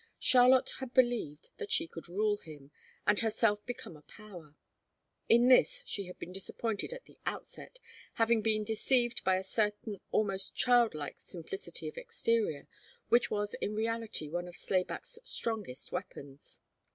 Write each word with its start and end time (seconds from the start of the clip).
Charlotte 0.17 0.71
had 0.79 0.95
believed 0.95 1.51
that 1.57 1.71
she 1.71 1.87
could 1.87 2.09
rule 2.09 2.37
him, 2.37 2.71
and 3.05 3.19
herself 3.19 3.63
become 3.67 3.95
a 3.95 4.01
power. 4.01 4.55
In 5.29 5.47
this 5.47 5.83
she 5.85 6.05
had 6.07 6.17
been 6.17 6.31
disappointed 6.33 6.91
at 6.91 7.05
the 7.05 7.19
outset, 7.27 7.77
having 8.13 8.41
been 8.41 8.63
deceived 8.63 9.23
by 9.23 9.35
a 9.35 9.43
certain 9.43 9.99
almost 10.09 10.55
childlike 10.55 11.19
simplicity 11.19 11.87
of 11.87 11.99
exterior, 11.99 12.67
which 13.09 13.29
was 13.29 13.53
in 13.61 13.75
reality 13.75 14.27
one 14.27 14.47
of 14.47 14.55
Slayback's 14.55 15.19
strongest 15.23 15.91
weapons. 15.91 16.59